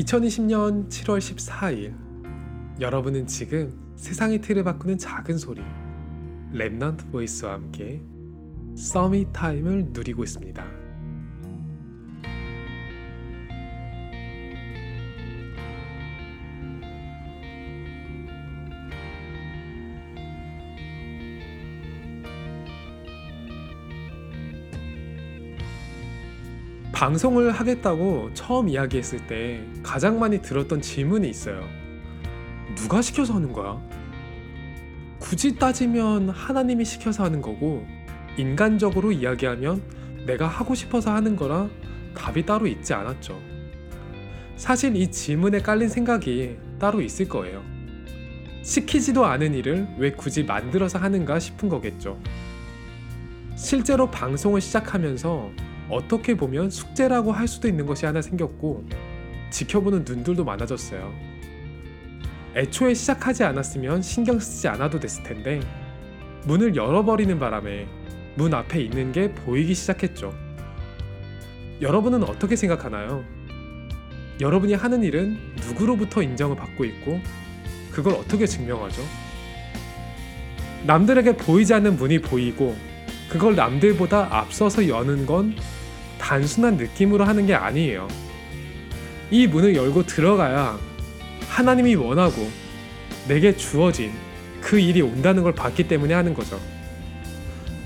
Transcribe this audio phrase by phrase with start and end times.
[0.00, 1.94] 2020년 7월 14일
[2.80, 5.60] 여러분은 지금 세상의 틀을 바꾸는 작은 소리
[6.54, 8.00] Remnant Voice와 함께
[8.76, 10.79] Summit Time을 누리고 있습니다.
[27.00, 31.66] 방송을 하겠다고 처음 이야기했을 때 가장 많이 들었던 질문이 있어요.
[32.74, 33.80] 누가 시켜서 하는 거야?
[35.18, 37.86] 굳이 따지면 하나님이 시켜서 하는 거고
[38.36, 39.80] 인간적으로 이야기하면
[40.26, 41.70] 내가 하고 싶어서 하는 거라
[42.14, 43.40] 답이 따로 있지 않았죠.
[44.56, 47.62] 사실 이 질문에 깔린 생각이 따로 있을 거예요.
[48.62, 52.20] 시키지도 않은 일을 왜 굳이 만들어서 하는가 싶은 거겠죠.
[53.56, 58.84] 실제로 방송을 시작하면서 어떻게 보면 숙제라고 할 수도 있는 것이 하나 생겼고
[59.50, 61.12] 지켜보는 눈들도 많아졌어요.
[62.56, 65.60] 애초에 시작하지 않았으면 신경 쓰지 않아도 됐을 텐데
[66.44, 67.86] 문을 열어버리는 바람에
[68.36, 70.34] 문 앞에 있는 게 보이기 시작했죠.
[71.80, 73.24] 여러분은 어떻게 생각하나요?
[74.40, 77.20] 여러분이 하는 일은 누구로부터 인정을 받고 있고
[77.90, 79.02] 그걸 어떻게 증명하죠?
[80.86, 82.76] 남들에게 보이지 않는 문이 보이고
[83.28, 85.54] 그걸 남들보다 앞서서 여는 건
[86.30, 88.06] 단순한 느낌으로 하는 게 아니에요.
[89.32, 90.78] 이 문을 열고 들어가야
[91.48, 92.48] 하나님이 원하고
[93.26, 94.12] 내게 주어진
[94.60, 96.60] 그 일이 온다는 걸 봤기 때문에 하는 거죠.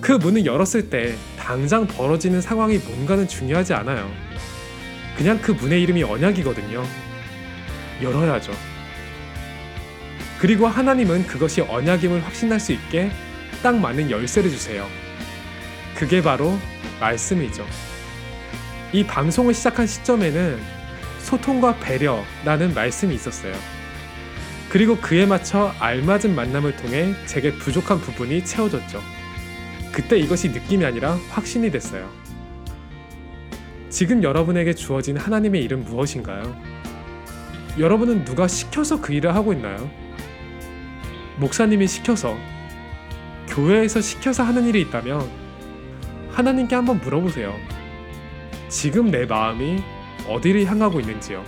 [0.00, 4.10] 그 문을 열었을 때 당장 벌어지는 상황이 뭔가는 중요하지 않아요.
[5.16, 6.84] 그냥 그 문의 이름이 언약이거든요.
[8.02, 8.52] 열어야죠.
[10.40, 13.12] 그리고 하나님은 그것이 언약임을 확신할 수 있게
[13.62, 14.88] 딱 맞는 열쇠를 주세요.
[15.94, 16.58] 그게 바로
[16.98, 17.91] 말씀이죠.
[18.92, 20.58] 이 방송을 시작한 시점에는
[21.18, 23.54] 소통과 배려라는 말씀이 있었어요.
[24.68, 29.00] 그리고 그에 맞춰 알맞은 만남을 통해 제게 부족한 부분이 채워졌죠.
[29.92, 32.10] 그때 이것이 느낌이 아니라 확신이 됐어요.
[33.88, 36.54] 지금 여러분에게 주어진 하나님의 일은 무엇인가요?
[37.78, 39.90] 여러분은 누가 시켜서 그 일을 하고 있나요?
[41.38, 42.36] 목사님이 시켜서,
[43.48, 45.30] 교회에서 시켜서 하는 일이 있다면
[46.30, 47.71] 하나님께 한번 물어보세요.
[48.72, 49.82] 지금 내 마음이
[50.26, 51.44] 어디를 향하고 있는지요.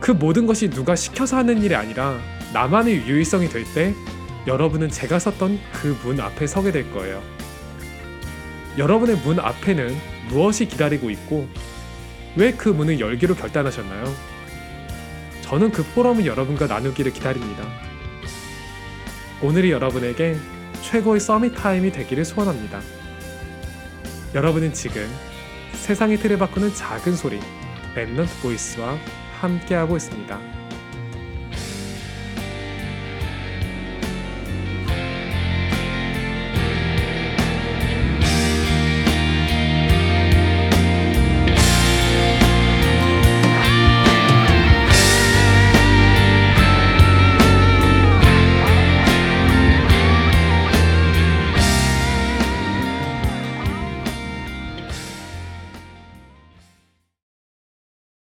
[0.00, 2.18] 그 모든 것이 누가 시켜서 하는 일이 아니라
[2.54, 3.94] 나만의 유일성이 될 때
[4.46, 7.22] 여러분은 제가 섰던 그 문 앞에 서게 될 거예요.
[8.78, 9.94] 여러분의 문 앞에는
[10.30, 11.46] 무엇이 기다리고 있고
[12.36, 14.04] 왜 그 문을 열기로 결단하셨나요?
[15.42, 17.64] 저는 그 포럼을 여러분과 나누기를 기다립니다.
[19.42, 20.36] 오늘이 여러분에게
[20.80, 22.80] 최고의 Summit Time이 되기를 소원합니다.
[24.34, 25.06] 여러분은 지금
[25.82, 27.40] 세상의 틀을 바꾸는 작은 소리
[27.96, 28.96] Remnant Voice와
[29.40, 30.61] 함께하고 있습니다.